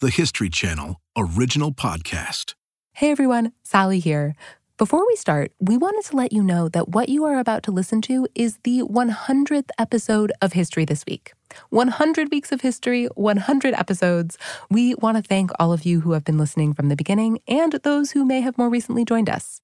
[0.00, 2.54] the History Channel original podcast.
[2.92, 4.36] Hey everyone, Sally here.
[4.76, 7.72] Before we start, we wanted to let you know that what you are about to
[7.72, 11.32] listen to is the 100th episode of History This Week.
[11.70, 14.38] 100 weeks of history, 100 episodes.
[14.70, 17.72] We want to thank all of you who have been listening from the beginning and
[17.82, 19.60] those who may have more recently joined us.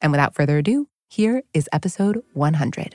[0.00, 2.94] And without further ado, here is episode 100.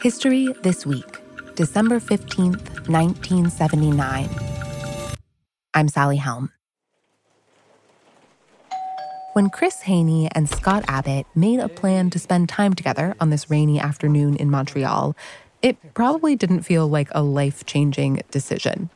[0.00, 1.20] History This Week,
[1.56, 4.63] December 15th, 1979.
[5.76, 6.52] I'm Sally Helm.
[9.32, 13.50] When Chris Haney and Scott Abbott made a plan to spend time together on this
[13.50, 15.16] rainy afternoon in Montreal,
[15.60, 18.90] it probably didn't feel like a life changing decision.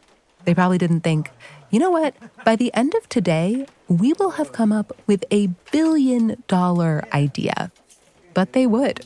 [0.45, 1.33] They probably didn't think,
[1.71, 5.49] you know what, by the end of today, we will have come up with a
[5.73, 7.73] billion dollar idea.
[8.35, 9.05] But they would.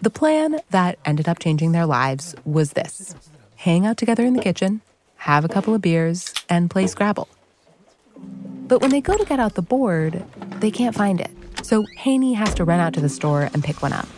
[0.00, 3.16] The plan that ended up changing their lives was this
[3.56, 4.82] hang out together in the kitchen,
[5.16, 7.28] have a couple of beers, and play Scrabble.
[8.66, 10.24] But when they go to get out the board,
[10.60, 11.30] they can't find it.
[11.62, 14.08] So Haney has to run out to the store and pick one up.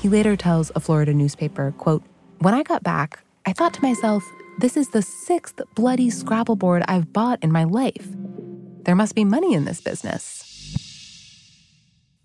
[0.00, 2.02] He later tells a Florida newspaper, quote,
[2.38, 4.22] When I got back, I thought to myself,
[4.58, 8.08] this is the sixth bloody Scrabble board I've bought in my life.
[8.82, 10.44] There must be money in this business.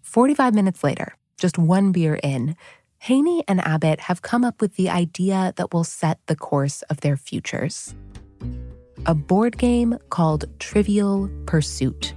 [0.01, 2.55] 45 minutes later, just one beer in,
[2.99, 7.01] Haney and Abbott have come up with the idea that will set the course of
[7.01, 7.95] their futures
[9.05, 12.13] a board game called Trivial Pursuit.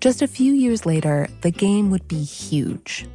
[0.00, 3.06] Just a few years later, the game would be huge.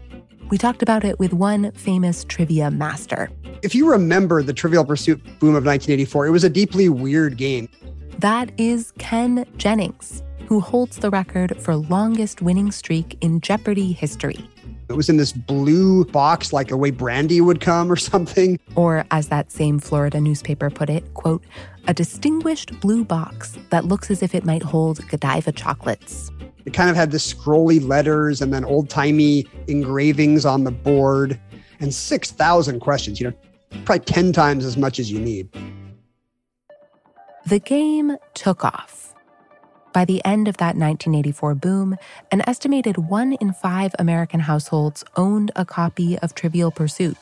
[0.49, 3.29] We talked about it with one famous trivia master.
[3.61, 7.69] If you remember the Trivial Pursuit boom of 1984, it was a deeply weird game.
[8.17, 10.21] That is Ken Jennings,
[10.51, 14.45] who holds the record for longest winning streak in Jeopardy history.
[14.89, 18.59] It was in this blue box, like the way brandy would come or something.
[18.75, 21.41] Or, as that same Florida newspaper put it, quote,
[21.87, 26.29] a distinguished blue box that looks as if it might hold Godiva chocolates.
[26.65, 31.39] It kind of had the scrolly letters and then old timey engravings on the board
[31.79, 33.33] and 6,000 questions, you know,
[33.85, 35.47] probably 10 times as much as you need.
[37.45, 39.10] The game took off.
[39.93, 41.97] By the end of that 1984 boom,
[42.31, 47.17] an estimated one in five American households owned a copy of Trivial Pursuit.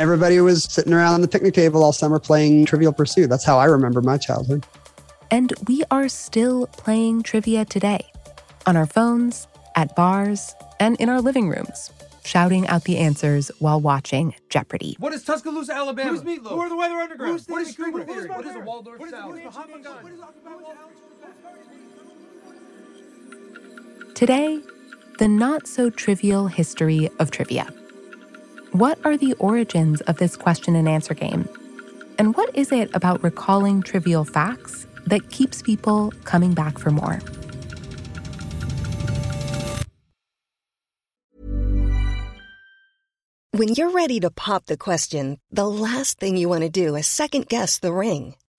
[0.00, 3.28] Everybody was sitting around the picnic table all summer playing Trivial Pursuit.
[3.28, 4.66] That's how I remember my childhood.
[5.30, 8.10] And we are still playing trivia today
[8.66, 9.46] on our phones,
[9.76, 11.90] at bars, and in our living rooms,
[12.24, 14.96] shouting out the answers while watching Jeopardy.
[14.98, 16.10] What is Tuscaloosa, Alabama?
[16.10, 16.50] Who's Meatloaf?
[16.50, 17.32] Who are the Weather Underground?
[17.32, 18.20] Who's what is Danny Street Cooper?
[18.20, 18.28] Theater?
[18.28, 19.42] What is a What Waldorf is the salad?
[19.44, 19.68] Hot
[24.18, 24.60] Today,
[25.20, 27.68] the not so trivial history of trivia.
[28.72, 31.48] What are the origins of this question and answer game?
[32.18, 37.20] And what is it about recalling trivial facts that keeps people coming back for more?
[43.52, 47.06] When you're ready to pop the question, the last thing you want to do is
[47.06, 48.34] second guess the ring.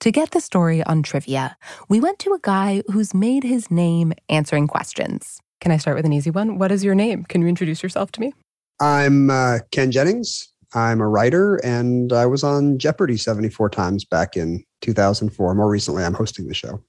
[0.00, 1.56] To get the story on trivia,
[1.88, 5.40] we went to a guy who's made his name answering questions.
[5.60, 6.56] Can I start with an easy one?
[6.56, 7.24] What is your name?
[7.24, 8.32] Can you introduce yourself to me?
[8.80, 10.52] I'm uh, Ken Jennings.
[10.72, 15.54] I'm a writer and I was on Jeopardy 74 times back in 2004.
[15.56, 16.80] More recently, I'm hosting the show.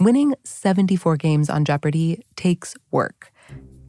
[0.00, 3.32] Winning 74 games on Jeopardy takes work.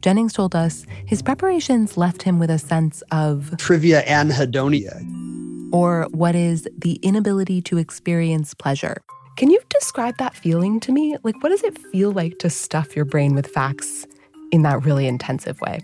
[0.02, 5.37] Jennings told us his preparations left him with a sense of Trivia anhedonia.
[5.72, 9.02] Or what is the inability to experience pleasure.
[9.36, 11.16] Can you describe that feeling to me?
[11.22, 14.06] Like, what does it feel like to stuff your brain with facts
[14.50, 15.80] in that really intensive way?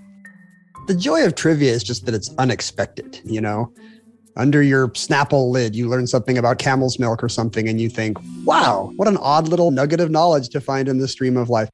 [0.87, 3.73] The joy of trivia is just that it's unexpected, you know?
[4.37, 8.19] Under your Snapple lid, you learn something about camel's milk or something, and you think,
[8.45, 11.71] wow, what an odd little nugget of knowledge to find in the stream of life.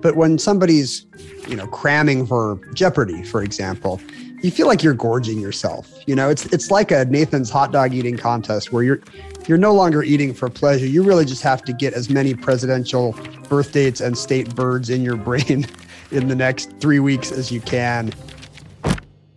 [0.00, 1.06] But when somebody's,
[1.46, 4.00] you know, cramming for Jeopardy, for example,
[4.42, 5.90] you feel like you're gorging yourself.
[6.06, 9.00] You know, it's it's like a Nathan's hot dog eating contest where you're
[9.46, 10.86] you're no longer eating for pleasure.
[10.86, 13.16] You really just have to get as many presidential
[13.48, 15.66] birth dates and state birds in your brain
[16.10, 18.12] in the next three weeks as you can.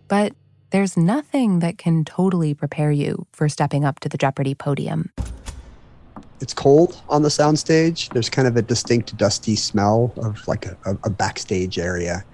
[0.08, 0.32] But
[0.70, 5.12] there's nothing that can totally prepare you for stepping up to the Jeopardy podium.
[6.40, 8.12] It's cold on the soundstage.
[8.12, 12.24] There's kind of a distinct dusty smell of like a, a, a backstage area.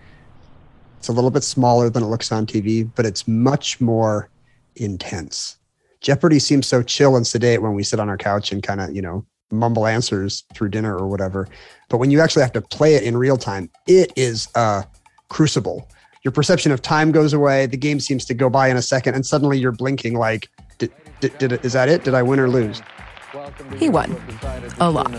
[1.02, 4.28] It's a little bit smaller than it looks on TV, but it's much more
[4.76, 5.56] intense.
[6.00, 8.94] Jeopardy seems so chill and sedate when we sit on our couch and kind of,
[8.94, 11.48] you know, mumble answers through dinner or whatever.
[11.88, 14.84] But when you actually have to play it in real time, it is a
[15.28, 15.88] crucible.
[16.22, 17.66] Your perception of time goes away.
[17.66, 20.92] The game seems to go by in a second, and suddenly you're blinking like, did,
[21.18, 22.04] did, did it, is that it?
[22.04, 22.80] Did I win or lose?
[23.78, 24.14] He won.
[24.78, 25.10] A lot.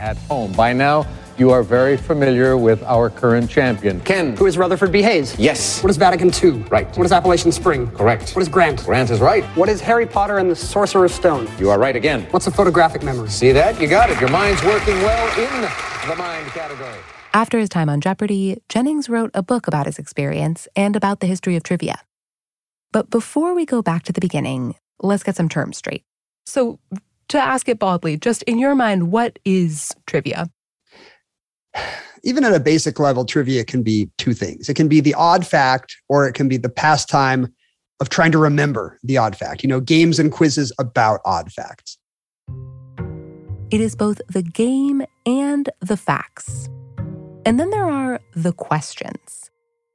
[0.00, 0.52] At home.
[0.52, 1.06] By now,
[1.42, 4.00] you are very familiar with our current champion.
[4.02, 4.36] Ken.
[4.36, 5.02] Who is Rutherford B.
[5.02, 5.36] Hayes?
[5.40, 5.82] Yes.
[5.82, 6.62] What is Vatican II?
[6.70, 6.86] Right.
[6.96, 7.90] What is Appalachian Spring?
[7.90, 8.30] Correct.
[8.36, 8.84] What is Grant?
[8.84, 9.42] Grant is right.
[9.56, 11.48] What is Harry Potter and the Sorcerer's Stone?
[11.58, 12.28] You are right again.
[12.30, 13.28] What's a photographic memory?
[13.28, 13.80] See that?
[13.80, 14.20] You got it.
[14.20, 15.62] Your mind's working well in
[16.08, 17.00] the mind category.
[17.34, 21.26] After his time on Jeopardy, Jennings wrote a book about his experience and about the
[21.26, 21.96] history of trivia.
[22.92, 26.04] But before we go back to the beginning, let's get some terms straight.
[26.46, 26.78] So,
[27.30, 30.48] to ask it baldly, just in your mind, what is trivia?
[32.24, 34.68] Even at a basic level, trivia can be two things.
[34.68, 37.52] It can be the odd fact, or it can be the pastime
[38.00, 39.62] of trying to remember the odd fact.
[39.62, 41.98] You know, games and quizzes about odd facts.
[43.70, 46.68] It is both the game and the facts.
[47.44, 49.50] And then there are the questions.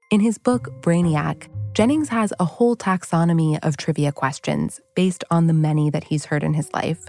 [0.09, 5.53] In his book, Brainiac, Jennings has a whole taxonomy of trivia questions based on the
[5.53, 7.05] many that he's heard in his life,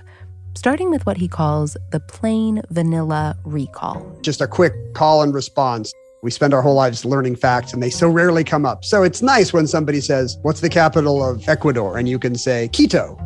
[0.55, 4.19] starting with what he calls the plain vanilla recall.
[4.23, 5.93] Just a quick call and response.
[6.23, 8.85] We spend our whole lives learning facts and they so rarely come up.
[8.85, 11.97] So it's nice when somebody says, What's the capital of Ecuador?
[11.97, 13.17] And you can say, Quito.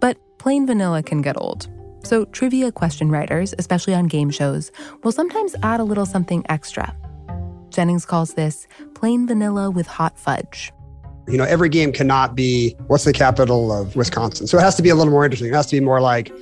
[0.00, 1.68] But plain vanilla can get old.
[2.04, 4.70] So trivia question writers, especially on game shows,
[5.02, 6.94] will sometimes add a little something extra.
[7.70, 10.72] Jennings calls this plain vanilla with hot fudge.
[11.28, 14.46] You know, every game cannot be, What's the capital of Wisconsin?
[14.46, 15.48] So it has to be a little more interesting.
[15.48, 16.32] It has to be more like,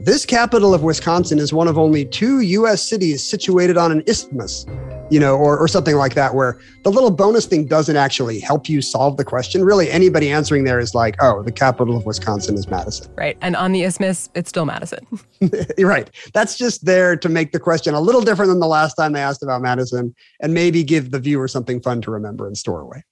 [0.00, 4.66] this capital of Wisconsin is one of only two US cities situated on an isthmus,
[5.10, 8.68] you know, or, or something like that, where the little bonus thing doesn't actually help
[8.68, 9.64] you solve the question.
[9.64, 13.12] Really, anybody answering there is like, oh, the capital of Wisconsin is Madison.
[13.14, 13.38] Right.
[13.42, 15.06] And on the isthmus, it's still Madison.
[15.78, 16.10] You're right.
[16.34, 19.20] That's just there to make the question a little different than the last time they
[19.20, 23.04] asked about Madison and maybe give the viewer something fun to remember and store away.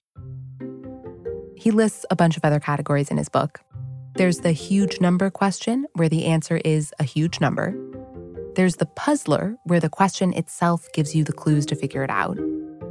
[1.61, 3.61] He lists a bunch of other categories in his book.
[4.15, 7.77] There's the huge number question, where the answer is a huge number.
[8.55, 12.39] There's the puzzler, where the question itself gives you the clues to figure it out.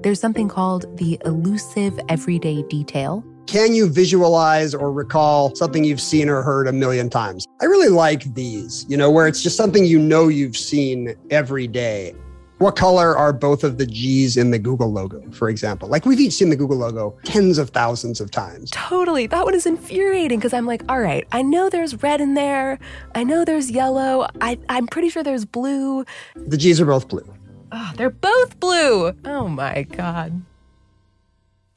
[0.04, 3.26] There's something called the elusive everyday detail.
[3.48, 7.48] Can you visualize or recall something you've seen or heard a million times?
[7.60, 11.66] I really like these, you know, where it's just something you know you've seen every
[11.66, 12.14] day.
[12.60, 15.88] What color are both of the G's in the Google logo, for example?
[15.88, 18.70] Like we've each seen the Google logo tens of thousands of times.
[18.72, 19.28] Totally.
[19.28, 22.78] That one is infuriating because I'm like, all right, I know there's red in there.
[23.16, 24.28] I know there's yellow.
[24.42, 26.04] I, I'm pretty sure there's blue.
[26.36, 27.34] The G's are both blue.
[27.72, 29.14] Oh, they're both blue.
[29.24, 30.42] Oh my God.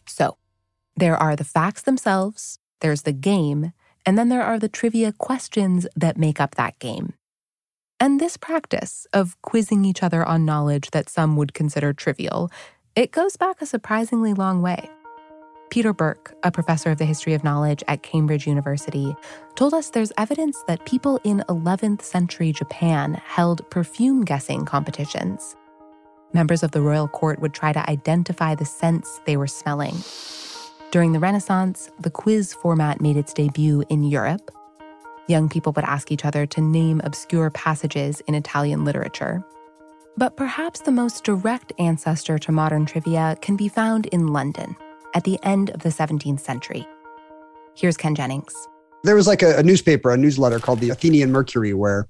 [0.09, 0.37] So
[0.97, 3.73] there are the facts themselves, there's the game,
[4.05, 7.15] and then there are the trivia questions that make up that game.
[8.03, 12.51] And this practice of quizzing each other on knowledge that some would consider trivial,
[12.97, 14.91] it goes back a surprisingly long way.
[15.71, 19.15] Peter Burke, a professor of the history of knowledge at Cambridge University,
[19.55, 25.55] told us there's evidence that people in 11th century Japan held perfume guessing competitions.
[26.33, 29.95] Members of the royal court would try to identify the scents they were smelling.
[30.91, 34.51] During the Renaissance, the quiz format made its debut in Europe.
[35.29, 39.45] Young people would ask each other to name obscure passages in Italian literature.
[40.17, 44.77] But perhaps the most direct ancestor to modern trivia can be found in London
[45.15, 46.87] at the end of the 17th century.
[47.75, 48.69] Here's Ken Jennings.
[49.05, 52.09] There was like a, a newspaper, a newsletter called the Athenian Mercury, where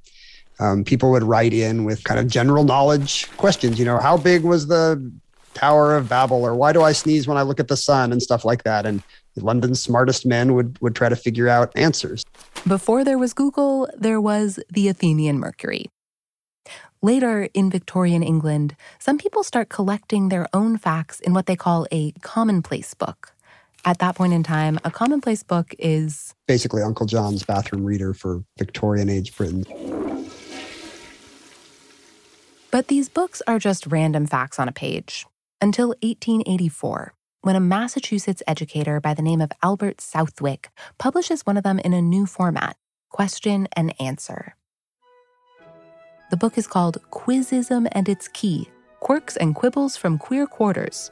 [0.58, 3.78] um, people would write in with kind of general knowledge questions.
[3.78, 5.12] You know, how big was the
[5.54, 8.22] Tower of Babel, or why do I sneeze when I look at the sun, and
[8.22, 8.86] stuff like that.
[8.86, 9.02] And
[9.36, 12.21] London's smartest men would would try to figure out answers.
[12.66, 15.86] Before there was Google, there was the Athenian Mercury.
[17.02, 21.88] Later, in Victorian England, some people start collecting their own facts in what they call
[21.90, 23.34] a commonplace book.
[23.84, 28.44] At that point in time, a commonplace book is Basically, Uncle John's bathroom reader for
[28.56, 29.64] Victorian age Britain.
[32.70, 35.26] But these books are just random facts on a page.
[35.60, 41.64] Until 1884, when a Massachusetts educator by the name of Albert Southwick publishes one of
[41.64, 42.76] them in a new format
[43.10, 44.54] question and answer.
[46.30, 48.70] The book is called Quizzism and Its Key
[49.00, 51.10] Quirks and Quibbles from Queer Quarters.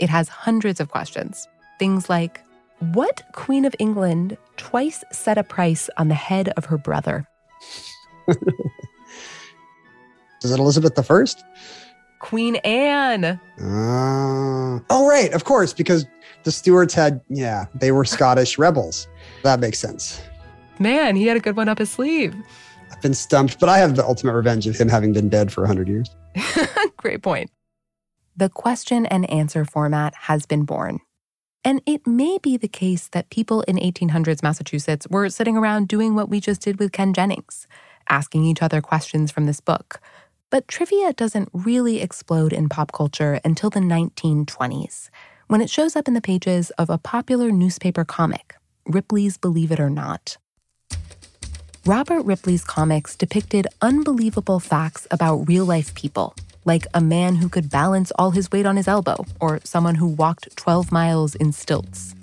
[0.00, 1.46] It has hundreds of questions.
[1.78, 2.42] Things like
[2.80, 7.26] What Queen of England twice set a price on the head of her brother?
[10.42, 11.44] Is it Elizabeth the First?
[12.18, 13.24] Queen Anne.
[13.24, 13.38] Uh,
[14.90, 15.32] oh, right.
[15.32, 16.06] Of course, because
[16.44, 19.08] the Stuarts had, yeah, they were Scottish rebels.
[19.42, 20.20] That makes sense.
[20.78, 22.34] Man, he had a good one up his sleeve.
[22.90, 25.62] I've been stumped, but I have the ultimate revenge of him having been dead for
[25.62, 26.10] 100 years.
[26.96, 27.50] Great point.
[28.36, 31.00] The question and answer format has been born.
[31.64, 36.14] And it may be the case that people in 1800s Massachusetts were sitting around doing
[36.14, 37.66] what we just did with Ken Jennings,
[38.08, 40.00] asking each other questions from this book.
[40.50, 45.10] But trivia doesn't really explode in pop culture until the 1920s,
[45.46, 49.78] when it shows up in the pages of a popular newspaper comic, Ripley's Believe It
[49.78, 50.38] or Not.
[51.84, 57.68] Robert Ripley's comics depicted unbelievable facts about real life people, like a man who could
[57.68, 62.14] balance all his weight on his elbow, or someone who walked 12 miles in stilts.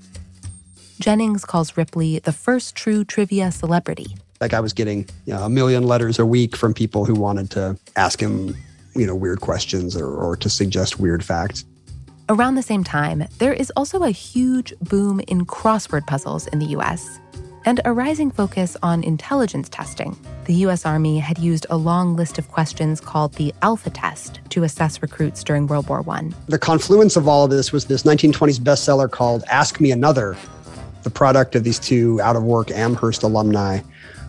[1.00, 4.15] Jennings calls Ripley the first true trivia celebrity.
[4.41, 7.51] Like I was getting you know, a million letters a week from people who wanted
[7.51, 8.55] to ask him,
[8.95, 11.65] you know, weird questions or, or to suggest weird facts.
[12.27, 16.65] Around the same time, there is also a huge boom in crossword puzzles in the
[16.77, 17.19] US
[17.65, 20.17] and a rising focus on intelligence testing.
[20.45, 24.63] The US Army had used a long list of questions called the Alpha Test to
[24.63, 26.29] assess recruits during World War I.
[26.47, 30.37] The confluence of all of this was this 1920s bestseller called Ask Me Another,
[31.03, 33.79] the product of these two out of work Amherst alumni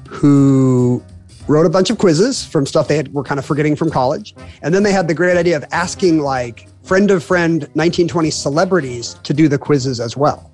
[0.08, 1.02] who
[1.48, 4.34] wrote a bunch of quizzes from stuff they had, were kind of forgetting from college.
[4.62, 9.14] And then they had the great idea of asking like friend of friend 1920 celebrities
[9.22, 10.50] to do the quizzes as well.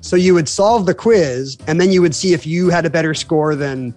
[0.00, 2.90] So you would solve the quiz and then you would see if you had a
[2.90, 3.94] better score than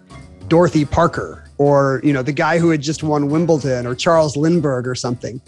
[0.47, 4.87] Dorothy Parker or, you know, the guy who had just won Wimbledon or Charles Lindbergh
[4.87, 5.41] or something.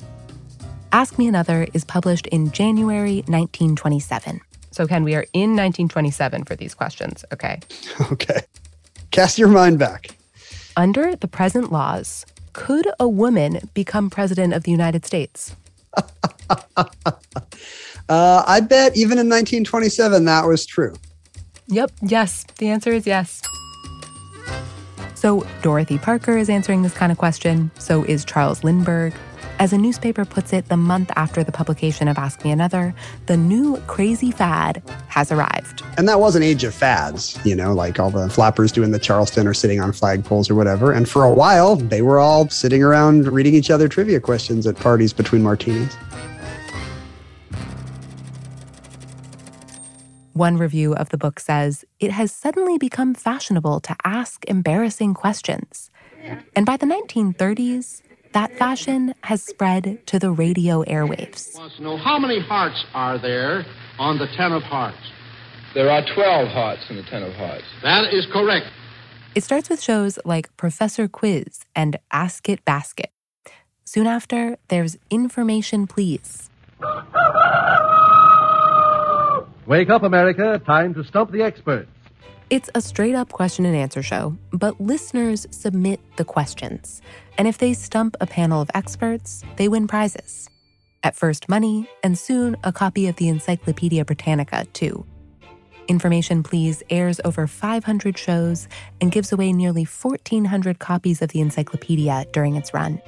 [0.91, 4.41] Ask Me Another is published in January 1927.
[4.71, 7.59] So, Ken, we are in 1927 for these questions, okay?
[8.11, 8.41] Okay.
[9.11, 10.09] Cast your mind back.
[10.75, 15.55] Under the present laws, could a woman become president of the United States?
[18.09, 20.95] Uh, I bet even in 1927 that was true.
[21.67, 22.45] Yep, yes.
[22.57, 23.41] The answer is yes.
[25.15, 27.71] So, Dorothy Parker is answering this kind of question.
[27.79, 29.13] So is Charles Lindbergh.
[29.59, 32.93] As a newspaper puts it, the month after the publication of Ask Me Another,
[33.25, 35.81] the new crazy fad has arrived.
[35.97, 38.99] And that was an age of fads, you know, like all the flappers doing the
[38.99, 40.91] Charleston or sitting on flagpoles or whatever.
[40.91, 44.75] And for a while, they were all sitting around reading each other trivia questions at
[44.75, 45.91] parties between martinis.
[50.33, 55.89] One review of the book says it has suddenly become fashionable to ask embarrassing questions.
[56.55, 58.03] And by the 1930s,
[58.38, 61.58] that fashion has spread to the radio airwaves.
[61.58, 63.65] wants to know how many hearts are there
[63.98, 65.03] on the ten of hearts.
[65.74, 67.65] There are 12 hearts in the Ten of Hearts.
[67.84, 68.67] That is correct.
[69.36, 73.12] It starts with shows like Professor Quiz and Ask It Basket.
[73.84, 76.50] Soon after, there's Information Please.
[79.65, 80.62] Wake up, America.
[80.65, 81.89] Time to stump the experts.
[82.49, 87.01] It's a straight up question and answer show, but listeners submit the questions.
[87.37, 90.49] And if they stump a panel of experts, they win prizes.
[91.03, 95.05] At first, money, and soon a copy of the Encyclopedia Britannica, too.
[95.89, 98.69] Information Please airs over 500 shows
[99.01, 103.01] and gives away nearly 1,400 copies of the encyclopedia during its run.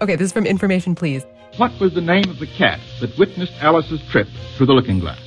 [0.00, 1.26] Okay, this is from Information Please.
[1.56, 5.20] What was the name of the cat that witnessed Alice's trip through the looking glass?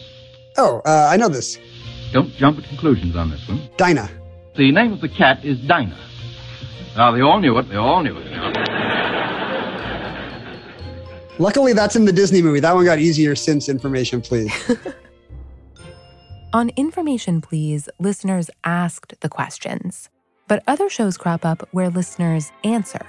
[0.57, 1.57] Oh, uh, I know this.
[2.11, 3.69] Don't jump at conclusions on this one.
[3.77, 4.09] Dinah.
[4.55, 5.97] The name of the cat is Dinah.
[6.95, 7.69] Now, they all knew it.
[7.69, 8.29] They all knew it.
[11.39, 12.59] Luckily, that's in the Disney movie.
[12.59, 14.51] That one got easier since Information Please.
[16.53, 20.09] On Information Please, listeners asked the questions,
[20.47, 23.05] but other shows crop up where listeners answer.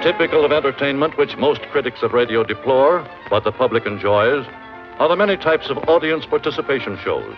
[0.00, 4.46] Typical of entertainment which most critics of radio deplore, but the public enjoys,
[4.98, 7.36] are the many types of audience participation shows.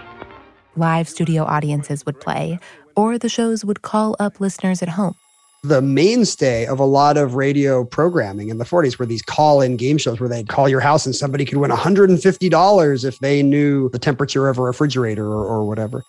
[0.76, 2.58] Live studio audiences would play,
[2.96, 5.14] or the shows would call up listeners at home.
[5.62, 9.76] the mainstay of a lot of radio programming in the 40s were these call in
[9.76, 13.90] game shows where they'd call your house and somebody could win $150 if they knew
[13.90, 16.02] the temperature of a refrigerator or, or whatever.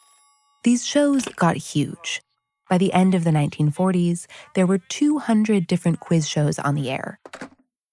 [0.63, 2.21] These shows got huge.
[2.69, 4.25] By the end of the 1940s,
[4.55, 7.19] there were 200 different quiz shows on the air.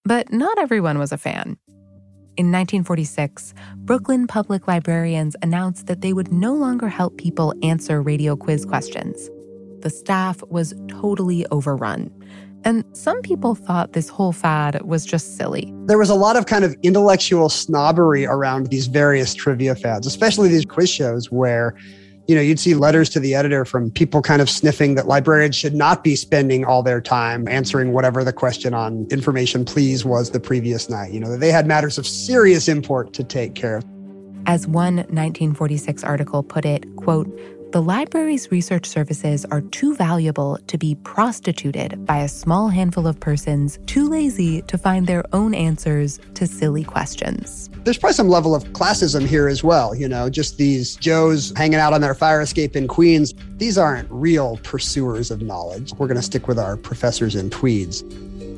[0.05, 1.57] But not everyone was a fan.
[2.39, 8.37] In 1946, Brooklyn public librarians announced that they would no longer help people answer radio
[8.37, 9.29] quiz questions.
[9.81, 12.13] The staff was totally overrun.
[12.63, 15.75] And some people thought this whole fad was just silly.
[15.87, 20.49] There was a lot of kind of intellectual snobbery around these various trivia fads, especially
[20.49, 21.75] these quiz shows where
[22.29, 25.57] you know, you'd see letters to the editor from people kind of sniffing that librarians
[25.57, 30.31] should not be spending all their time answering whatever the question on information please was
[30.31, 31.11] the previous night.
[31.11, 33.85] You know, that they had matters of serious import to take care of.
[34.45, 37.29] As one 1946 article put it, quote,
[37.71, 43.21] the library's research services are too valuable to be prostituted by a small handful of
[43.21, 47.69] persons too lazy to find their own answers to silly questions.
[47.85, 51.79] There's probably some level of classism here as well, you know, just these Joes hanging
[51.79, 53.35] out on their fire escape in Queens.
[53.59, 55.93] These aren't real pursuers of knowledge.
[55.93, 58.03] We're going to stick with our professors in tweeds.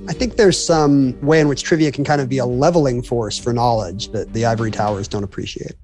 [0.09, 3.37] I think there's some way in which trivia can kind of be a leveling force
[3.37, 5.75] for knowledge that the ivory towers don't appreciate.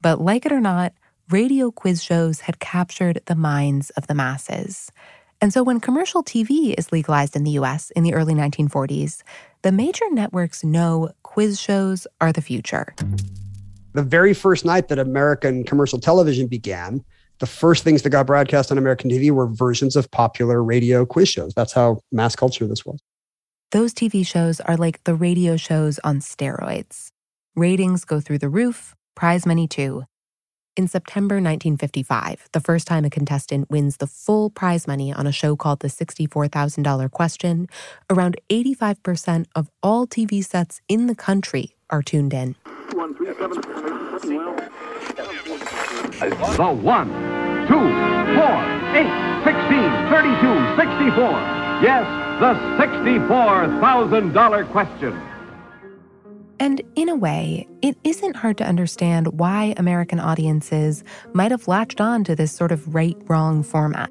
[0.00, 0.94] But like it or not,
[1.30, 4.90] radio quiz shows had captured the minds of the masses.
[5.40, 9.22] And so when commercial TV is legalized in the US in the early 1940s,
[9.62, 12.94] the major networks know quiz shows are the future.
[13.92, 17.04] The very first night that American commercial television began,
[17.40, 21.28] the first things that got broadcast on American TV were versions of popular radio quiz
[21.28, 21.52] shows.
[21.54, 23.00] That's how mass culture this was.
[23.70, 27.08] Those TV shows are like the radio shows on steroids.
[27.54, 30.04] Ratings go through the roof, prize money too.
[30.78, 35.32] In September 1955, the first time a contestant wins the full prize money on a
[35.32, 37.68] show called The $64,000 Question,
[38.08, 42.54] around 85% of all TV sets in the country are tuned in.
[42.70, 43.08] The
[46.80, 47.08] one,
[47.66, 47.74] two,
[48.38, 48.54] four,
[48.94, 49.10] eight,
[49.42, 49.82] 16,
[50.14, 51.26] 32, 64.
[51.82, 52.06] Yes,
[52.38, 55.27] the $64,000 question.
[56.60, 62.00] And in a way, it isn't hard to understand why American audiences might have latched
[62.00, 64.10] on to this sort of right wrong format.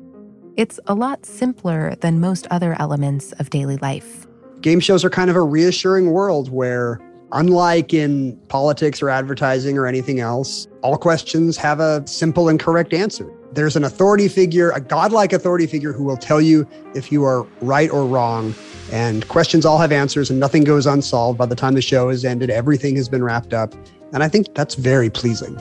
[0.56, 4.26] It's a lot simpler than most other elements of daily life.
[4.62, 7.00] Game shows are kind of a reassuring world where,
[7.32, 12.94] unlike in politics or advertising or anything else, all questions have a simple and correct
[12.94, 13.30] answer.
[13.54, 17.44] There's an authority figure, a godlike authority figure, who will tell you if you are
[17.62, 18.54] right or wrong
[18.92, 22.24] and questions all have answers and nothing goes unsolved by the time the show is
[22.24, 22.50] ended.
[22.50, 23.74] Everything has been wrapped up.
[24.14, 25.60] And I think that's very pleasing.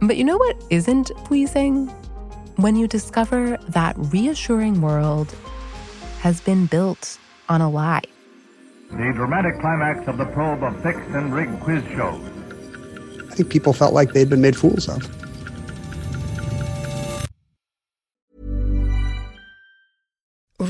[0.00, 1.86] But you know what isn't pleasing?
[2.56, 5.34] When you discover that reassuring world
[6.20, 8.02] has been built on a lie.
[8.90, 12.20] The dramatic climax of the probe of fixed and rigged quiz shows.
[13.30, 15.25] I think people felt like they'd been made fools of.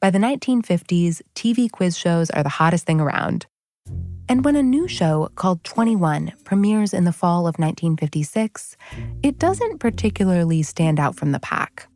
[0.00, 3.44] By the 1950s, TV quiz shows are the hottest thing around.
[4.30, 8.78] And when a new show called 21 premieres in the fall of 1956,
[9.22, 11.86] it doesn't particularly stand out from the pack.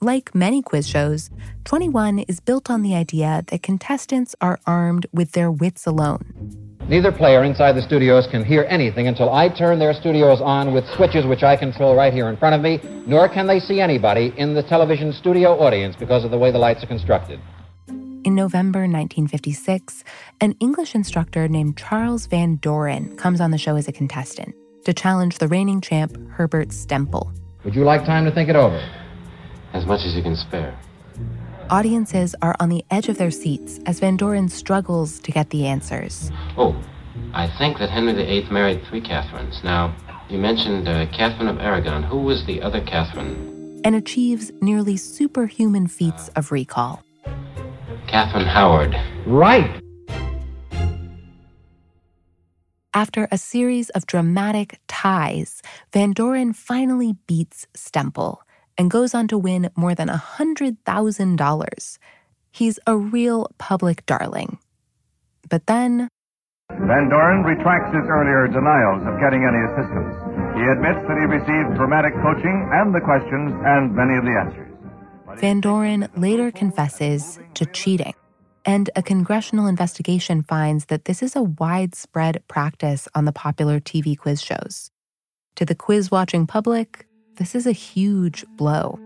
[0.00, 1.28] Like many quiz shows,
[1.64, 6.65] 21 is built on the idea that contestants are armed with their wits alone.
[6.88, 10.84] Neither player inside the studios can hear anything until I turn their studios on with
[10.94, 14.32] switches which I control right here in front of me, nor can they see anybody
[14.36, 17.40] in the television studio audience because of the way the lights are constructed.
[17.88, 20.04] In November 1956,
[20.40, 24.94] an English instructor named Charles Van Doren comes on the show as a contestant to
[24.94, 27.36] challenge the reigning champ, Herbert Stempel.
[27.64, 28.78] Would you like time to think it over?
[29.72, 30.78] As much as you can spare.
[31.70, 35.66] Audiences are on the edge of their seats as Van Doren struggles to get the
[35.66, 36.30] answers.
[36.56, 36.80] Oh,
[37.34, 39.60] I think that Henry VIII married three Catherines.
[39.64, 39.96] Now,
[40.28, 42.04] you mentioned uh, Catherine of Aragon.
[42.04, 43.80] Who was the other Catherine?
[43.84, 47.02] And achieves nearly superhuman feats of recall.
[48.06, 48.94] Catherine Howard.
[49.26, 49.82] Right.
[52.94, 58.38] After a series of dramatic ties, Van Doren finally beats Stempel
[58.78, 61.98] and goes on to win more than $100,000.
[62.52, 64.58] He's a real public darling.
[65.48, 66.08] But then.
[66.70, 70.14] Van Doren retracts his earlier denials of getting any assistance.
[70.56, 74.66] He admits that he received dramatic coaching and the questions and many of the answers.
[75.40, 78.14] Van Doren later confesses to cheating.
[78.64, 84.18] And a congressional investigation finds that this is a widespread practice on the popular TV
[84.18, 84.90] quiz shows.
[85.56, 87.05] To the quiz watching public,
[87.36, 88.98] this is a huge blow.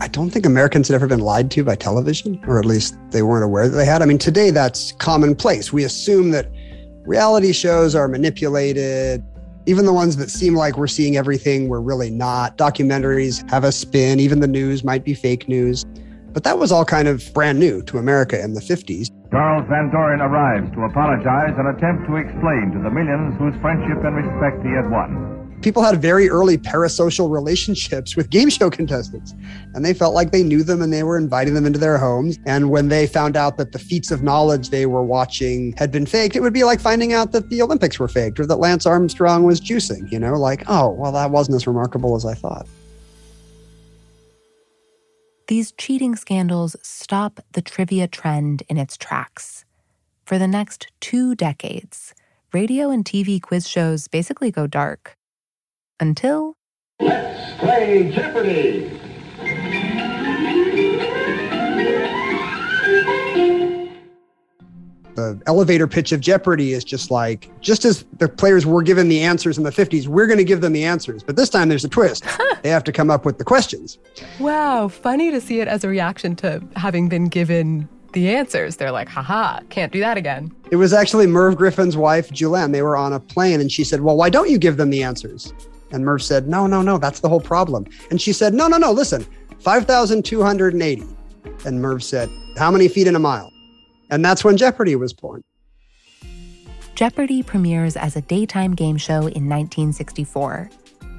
[0.00, 3.22] I don't think Americans had ever been lied to by television, or at least they
[3.22, 4.02] weren't aware that they had.
[4.02, 5.72] I mean, today that's commonplace.
[5.72, 6.50] We assume that
[7.04, 9.24] reality shows are manipulated.
[9.66, 12.56] Even the ones that seem like we're seeing everything, we're really not.
[12.56, 14.18] Documentaries have a spin.
[14.18, 15.84] Even the news might be fake news.
[16.32, 19.10] But that was all kind of brand new to America in the 50s.
[19.30, 24.02] Charles Van Doren arrives to apologize and attempt to explain to the millions whose friendship
[24.04, 29.34] and respect he had won people had very early parasocial relationships with game show contestants
[29.74, 32.38] and they felt like they knew them and they were inviting them into their homes.
[32.46, 36.06] And when they found out that the feats of knowledge they were watching had been
[36.06, 38.86] faked it would be like finding out that the olympics were faked or that lance
[38.86, 42.66] armstrong was juicing you know like oh well that wasn't as remarkable as i thought.
[45.48, 49.64] These cheating scandals stop the trivia trend in its tracks.
[50.26, 52.14] For the next two decades
[52.52, 55.17] radio and tv quiz shows basically go dark
[56.00, 56.54] until.
[57.00, 58.98] Let's play Jeopardy!
[65.14, 69.20] The elevator pitch of Jeopardy is just like, just as the players were given the
[69.20, 71.24] answers in the 50s, we're going to give them the answers.
[71.24, 72.24] But this time there's a twist.
[72.62, 73.98] they have to come up with the questions.
[74.38, 78.76] Wow, funny to see it as a reaction to having been given the answers.
[78.76, 80.54] They're like, haha, can't do that again.
[80.70, 82.72] It was actually Merv Griffin's wife, Julann.
[82.72, 85.02] They were on a plane and she said, Well, why don't you give them the
[85.02, 85.52] answers?
[85.90, 87.86] And Merv said, No, no, no, that's the whole problem.
[88.10, 89.26] And she said, No, no, no, listen,
[89.60, 91.04] 5,280.
[91.64, 93.52] And Merv said, How many feet in a mile?
[94.10, 95.42] And that's when Jeopardy was born.
[96.94, 100.70] Jeopardy premieres as a daytime game show in 1964.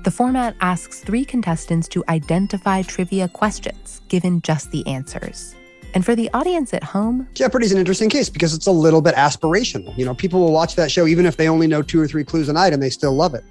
[0.04, 5.56] The format asks three contestants to identify trivia questions, given just the answers.
[5.94, 9.16] And for the audience at home, Jeopardy's an interesting case because it's a little bit
[9.16, 9.98] aspirational.
[9.98, 12.24] You know, people will watch that show even if they only know two or three
[12.24, 13.44] clues a night and they still love it.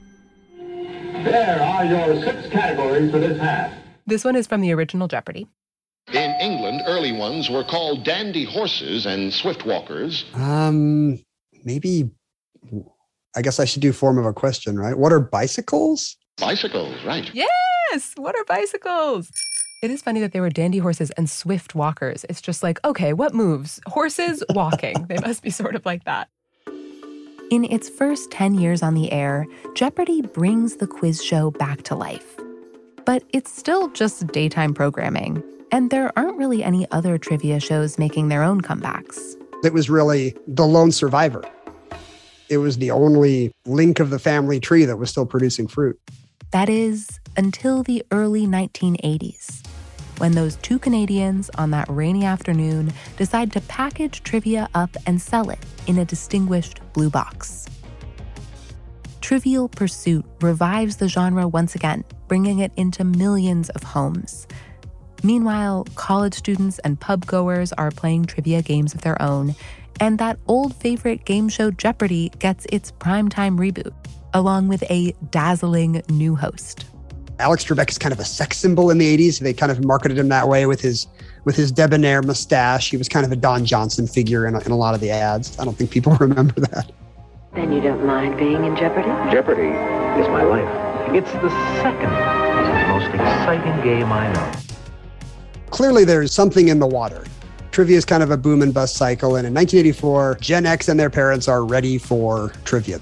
[1.25, 3.73] There are your six categories for this half.
[4.07, 5.47] This one is from the original Jeopardy.
[6.13, 10.25] In England, early ones were called dandy horses and swift walkers.
[10.35, 11.19] Um,
[11.65, 12.11] maybe.
[13.37, 14.97] I guess I should do form of a question, right?
[14.97, 16.17] What are bicycles?
[16.39, 17.31] Bicycles, right?
[17.35, 18.15] Yes.
[18.17, 19.31] What are bicycles?
[19.83, 22.25] It is funny that they were dandy horses and swift walkers.
[22.29, 23.79] It's just like, okay, what moves?
[23.87, 25.07] Horses walking.
[25.09, 26.29] they must be sort of like that.
[27.51, 31.95] In its first 10 years on the air, Jeopardy brings the quiz show back to
[31.95, 32.39] life.
[33.07, 38.29] But it's still just daytime programming, and there aren't really any other trivia shows making
[38.29, 39.35] their own comebacks.
[39.65, 41.43] It was really the lone survivor.
[42.51, 45.99] It was the only link of the family tree that was still producing fruit.
[46.51, 49.68] That is, until the early 1980s
[50.19, 55.51] when those two Canadians on that rainy afternoon decide to package trivia up and sell
[55.51, 57.67] it in a distinguished blue box.
[59.21, 64.47] Trivial Pursuit revives the genre once again, bringing it into millions of homes.
[65.23, 69.55] Meanwhile, college students and pub goers are playing trivia games of their own,
[70.01, 73.93] and that old favorite game show Jeopardy gets its primetime reboot,
[74.33, 76.85] along with a dazzling new host.
[77.41, 79.39] Alex Trebek is kind of a sex symbol in the 80s.
[79.39, 81.07] They kind of marketed him that way with his
[81.45, 82.91] with his debonair mustache.
[82.91, 85.11] He was kind of a Don Johnson figure in a, in a lot of the
[85.11, 85.59] ads.
[85.59, 86.91] I don't think people remember that.
[87.55, 89.09] Then you don't mind being in Jeopardy?
[89.31, 89.69] Jeopardy
[90.21, 91.15] is my life.
[91.15, 91.49] It's the
[91.81, 92.11] second
[92.89, 94.53] most exciting game I know.
[95.71, 97.25] Clearly, there's something in the water.
[97.71, 99.37] Trivia is kind of a boom and bust cycle.
[99.37, 103.01] And in 1984, Gen X and their parents are ready for trivia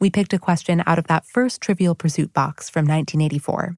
[0.00, 3.76] we picked a question out of that first Trivial Pursuit box from 1984.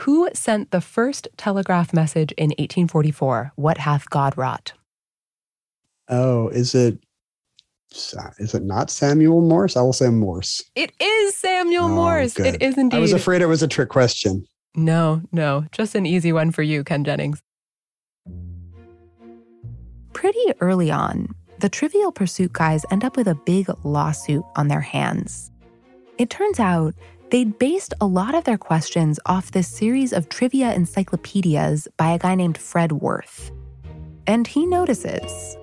[0.00, 3.52] Who sent the first telegraph message in 1844?
[3.56, 4.72] What hath God wrought?
[6.08, 6.98] Oh, is it
[8.38, 9.76] is it not Samuel Morse?
[9.76, 10.62] I will say Morse.
[10.74, 12.34] It is Samuel oh, Morse.
[12.34, 12.46] Good.
[12.46, 12.96] It is indeed.
[12.96, 14.44] I was afraid it was a trick question.
[14.76, 17.42] No, no, just an easy one for you, Ken Jennings.
[20.12, 24.80] Pretty early on, the Trivial Pursuit guys end up with a big lawsuit on their
[24.80, 25.50] hands.
[26.16, 26.94] It turns out
[27.30, 32.18] they'd based a lot of their questions off this series of trivia encyclopedias by a
[32.18, 33.50] guy named Fred Worth.
[34.26, 35.58] And he notices,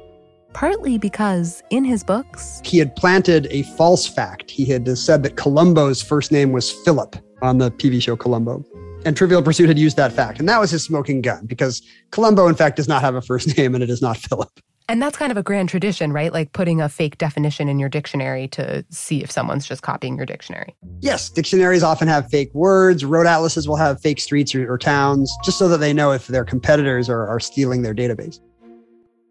[0.53, 4.51] partly because in his books, he had planted a false fact.
[4.51, 8.63] He had said that Columbo's first name was Philip on the TV show Columbo.
[9.03, 10.37] And Trivial Pursuit had used that fact.
[10.37, 11.81] And that was his smoking gun because
[12.11, 14.51] Columbo, in fact, does not have a first name and it is not Philip.
[14.89, 16.31] And that's kind of a grand tradition, right?
[16.31, 20.25] Like putting a fake definition in your dictionary to see if someone's just copying your
[20.25, 20.75] dictionary.
[21.01, 23.03] Yes, dictionaries often have fake words.
[23.03, 26.27] Road atlases will have fake streets or, or towns just so that they know if
[26.27, 28.39] their competitors are, are stealing their database.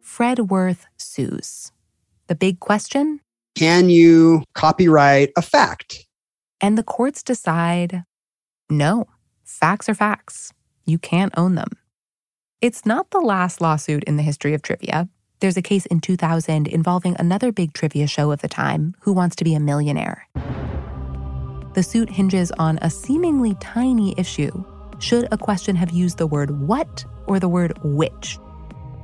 [0.03, 1.73] Fred Worth sues.
[2.27, 3.21] The big question?
[3.55, 6.07] Can you copyright a fact?
[6.61, 8.05] And the courts decide
[8.69, 9.07] no,
[9.45, 10.53] facts are facts.
[10.85, 11.71] You can't own them.
[12.61, 15.09] It's not the last lawsuit in the history of trivia.
[15.41, 19.37] There's a case in 2000 involving another big trivia show of the time, Who Wants
[19.37, 20.27] to Be a Millionaire.
[21.75, 24.65] The suit hinges on a seemingly tiny issue.
[24.99, 28.39] Should a question have used the word what or the word which?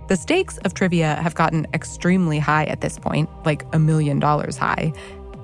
[0.08, 4.56] The stakes of trivia have gotten extremely high at this point, like a million dollars
[4.56, 4.94] high.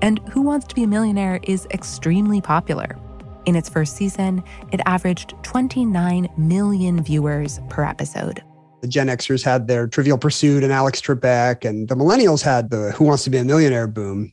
[0.01, 2.97] And Who Wants to Be a Millionaire is extremely popular.
[3.45, 8.43] In its first season, it averaged 29 million viewers per episode.
[8.81, 12.93] The Gen Xers had their Trivial Pursuit and Alex Trebek, and the Millennials had the
[12.93, 14.33] Who Wants to Be a Millionaire boom.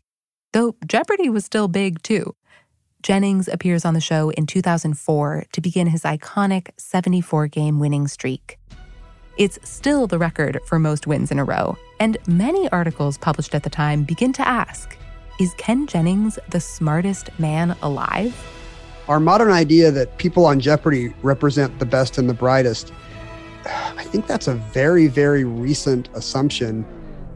[0.53, 2.36] Though Jeopardy was still big too.
[3.01, 8.58] Jennings appears on the show in 2004 to begin his iconic 74 game winning streak.
[9.38, 13.63] It's still the record for most wins in a row, and many articles published at
[13.63, 14.97] the time begin to ask
[15.39, 18.34] Is Ken Jennings the smartest man alive?
[19.08, 22.91] Our modern idea that people on Jeopardy represent the best and the brightest
[23.65, 26.86] I think that's a very, very recent assumption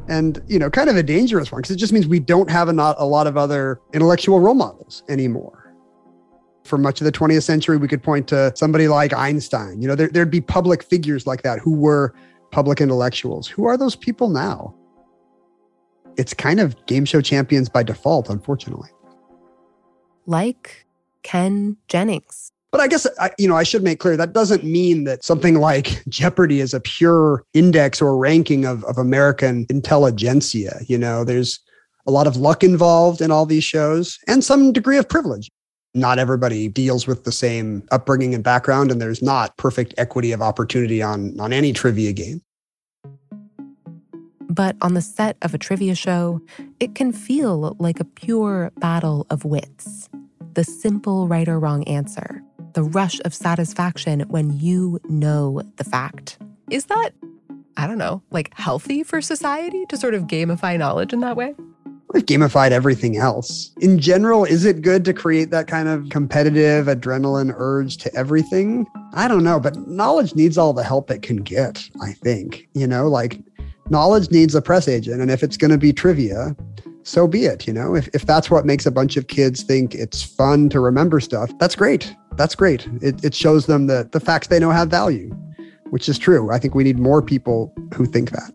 [0.09, 2.67] and, you know, kind of a dangerous one because it just means we don't have
[2.67, 5.71] a, not a lot of other intellectual role models anymore.
[6.63, 9.81] For much of the 20th century, we could point to somebody like Einstein.
[9.81, 12.15] You know, there, there'd be public figures like that who were
[12.51, 13.47] public intellectuals.
[13.47, 14.73] Who are those people now?
[16.17, 18.89] It's kind of game show champions by default, unfortunately.
[20.25, 20.87] Like
[21.21, 22.51] Ken Jennings.
[22.71, 25.59] But I guess I, you know I should make clear that doesn't mean that something
[25.59, 30.79] like Jeopardy is a pure index or ranking of, of American intelligentsia.
[30.87, 31.59] You know, there's
[32.05, 35.49] a lot of luck involved in all these shows and some degree of privilege.
[35.95, 40.41] Not everybody deals with the same upbringing and background, and there's not perfect equity of
[40.41, 42.41] opportunity on, on any trivia game.
[44.49, 46.41] But on the set of a trivia show,
[46.79, 50.09] it can feel like a pure battle of wits.
[50.53, 56.37] The simple right or wrong answer, the rush of satisfaction when you know the fact.
[56.69, 57.11] Is that,
[57.77, 61.55] I don't know, like healthy for society to sort of gamify knowledge in that way?
[62.11, 63.71] We've gamified everything else.
[63.81, 68.87] In general, is it good to create that kind of competitive adrenaline urge to everything?
[69.13, 72.67] I don't know, but knowledge needs all the help it can get, I think.
[72.73, 73.39] You know, like
[73.89, 75.21] knowledge needs a press agent.
[75.21, 76.55] And if it's going to be trivia,
[77.03, 77.67] so be it.
[77.67, 80.79] You know, if, if that's what makes a bunch of kids think it's fun to
[80.79, 82.15] remember stuff, that's great.
[82.39, 82.87] That's great.
[83.01, 85.29] It, it shows them that the facts they know have value,
[85.89, 86.49] which is true.
[86.51, 88.53] I think we need more people who think that.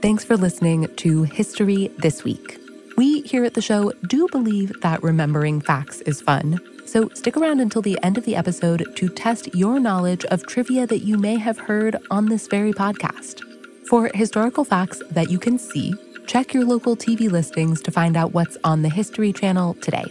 [0.00, 2.60] Thanks for listening to History This Week.
[2.96, 6.60] We here at the show do believe that remembering facts is fun.
[6.94, 10.86] So stick around until the end of the episode to test your knowledge of trivia
[10.86, 13.40] that you may have heard on this very podcast.
[13.88, 15.92] For historical facts that you can see,
[16.28, 20.04] check your local TV listings to find out what's on the History Channel today.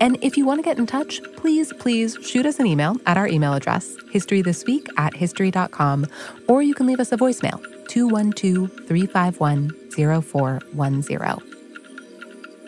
[0.00, 3.18] And if you want to get in touch, please, please shoot us an email at
[3.18, 6.06] our email address, historythisweek at history.com,
[6.48, 9.72] or you can leave us a voicemail, 212 351
[10.22, 11.38] 0410.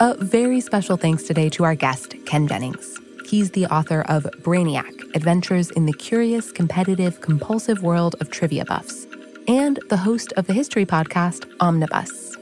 [0.00, 2.99] A very special thanks today to our guest, Ken Jennings.
[3.30, 9.06] He's the author of Brainiac Adventures in the Curious, Competitive, Compulsive World of Trivia Buffs,
[9.46, 12.36] and the host of the history podcast, Omnibus.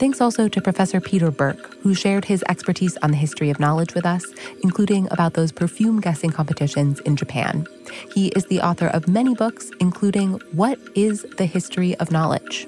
[0.00, 3.94] Thanks also to Professor Peter Burke, who shared his expertise on the history of knowledge
[3.94, 4.24] with us,
[4.64, 7.64] including about those perfume guessing competitions in Japan.
[8.12, 12.66] He is the author of many books, including What is the History of Knowledge?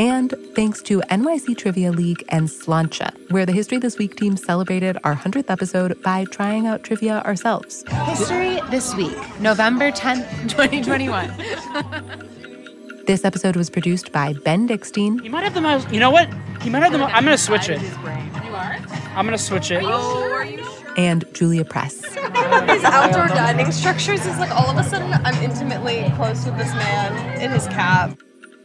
[0.00, 4.96] And thanks to NYC Trivia League and Slancha, where the History This Week team celebrated
[5.04, 7.84] our 100th episode by trying out trivia ourselves.
[8.06, 11.30] History This Week, November 10th, 2021.
[13.06, 15.20] This episode was produced by Ben Dickstein.
[15.20, 15.92] He might have the most.
[15.92, 16.32] You know what?
[16.62, 17.14] He might have the most.
[17.14, 17.82] I'm gonna switch it.
[19.14, 19.82] I'm gonna switch it.
[19.84, 20.94] Oh.
[20.96, 22.00] And Julia Press.
[22.00, 22.14] These
[22.84, 27.38] outdoor dining structures is like all of a sudden I'm intimately close with this man
[27.42, 28.18] in his cap.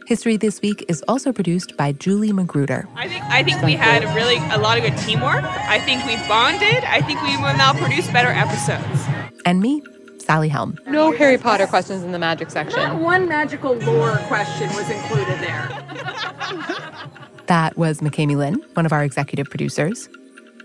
[0.06, 2.88] History This Week is also produced by Julie Magruder.
[2.94, 5.42] I think I think we had really a lot of good teamwork.
[5.42, 6.84] I think we bonded.
[6.84, 9.04] I think we will now produce better episodes.
[9.44, 9.82] And me,
[10.18, 10.78] Sally Helm.
[10.86, 12.78] No Harry Potter questions in the magic section.
[12.78, 15.68] Not one magical lore question was included there.
[17.46, 20.08] That was McKamey Lynn, one of our executive producers.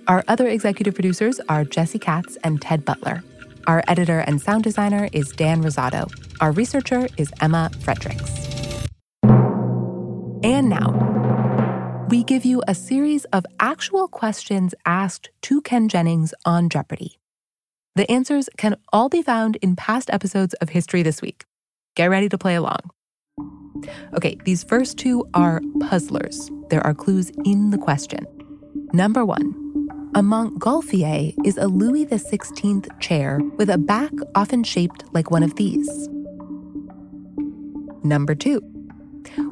[0.07, 3.23] Our other executive producers are Jesse Katz and Ted Butler.
[3.67, 6.11] Our editor and sound designer is Dan Rosado.
[6.41, 8.60] Our researcher is Emma Fredericks.
[10.43, 16.67] And now, we give you a series of actual questions asked to Ken Jennings on
[16.67, 17.19] Jeopardy!
[17.95, 21.45] The answers can all be found in past episodes of History This Week.
[21.95, 22.89] Get ready to play along.
[24.15, 26.49] Okay, these first two are puzzlers.
[26.69, 28.25] There are clues in the question.
[28.93, 29.53] Number one
[30.15, 35.55] a Montgolfier is a Louis XVI chair with a back often shaped like one of
[35.55, 36.09] these.
[38.03, 38.70] Number two.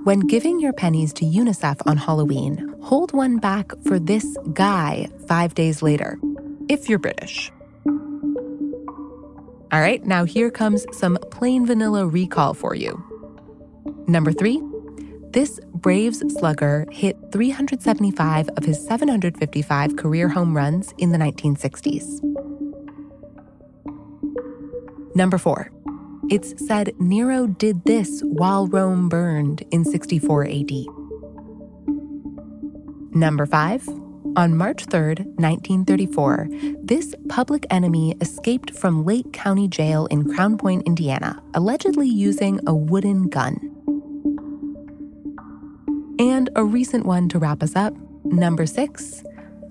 [0.03, 5.53] When giving your pennies to UNICEF on Halloween, hold one back for this guy five
[5.55, 6.19] days later,
[6.67, 7.51] if you're British.
[9.71, 13.03] All right, now here comes some plain vanilla recall for you.
[14.07, 14.61] Number three,
[15.31, 22.23] this Braves slugger hit 375 of his 755 career home runs in the 1960s.
[25.15, 25.71] Number four,
[26.29, 30.71] it's said Nero did this while Rome burned in 64 AD.
[33.11, 33.87] Number five,
[34.35, 36.47] on March 3rd, 1934,
[36.83, 42.75] this public enemy escaped from Lake County Jail in Crown Point, Indiana, allegedly using a
[42.75, 43.57] wooden gun.
[46.19, 47.95] And a recent one to wrap us up.
[48.25, 49.23] Number six.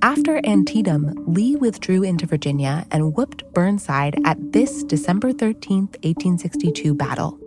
[0.03, 7.39] After Antietam, Lee withdrew into Virginia and whooped Burnside at this December 13th, 1862 battle.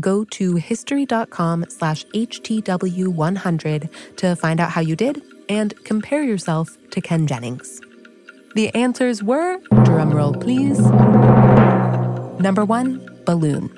[0.00, 7.00] Go to history.com slash HTW100 to find out how you did and compare yourself to
[7.00, 7.80] Ken Jennings.
[8.54, 10.80] The answers were, drumroll please,
[12.40, 13.70] number one, balloon.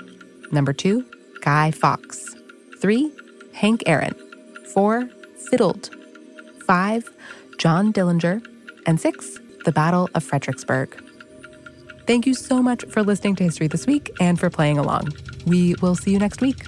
[0.52, 1.04] Number two,
[1.40, 2.34] Guy Fawkes.
[2.80, 3.12] Three,
[3.52, 4.14] Hank Aaron.
[4.72, 5.08] Four,
[5.50, 5.90] Fiddled.
[6.66, 7.10] Five,
[7.58, 8.44] John Dillinger.
[8.86, 11.02] And six, the Battle of Fredericksburg.
[12.06, 15.08] Thank you so much for listening to History This Week and for playing along.
[15.44, 16.66] We will see you next week.